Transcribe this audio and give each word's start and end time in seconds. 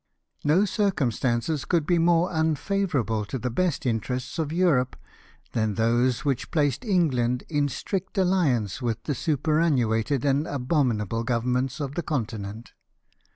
No 0.43 0.65
circumstances 0.65 1.63
could 1.63 1.85
be 1.85 1.99
more 1.99 2.31
unfavourable 2.31 3.23
to 3.25 3.37
the 3.37 3.51
best 3.51 3.85
interests 3.85 4.39
of 4.39 4.51
Europe 4.51 4.95
than 5.51 5.75
those 5.75 6.25
which 6.25 6.49
placed 6.49 6.83
England 6.83 7.43
in 7.49 7.69
strict 7.69 8.17
alliance 8.17 8.79
Avith 8.79 9.03
the 9.03 9.13
superannuated 9.13 10.25
and 10.25 10.47
abominable 10.47 11.23
Governments 11.23 11.79
of 11.79 11.93
the 11.93 12.01
Continent. 12.01 12.73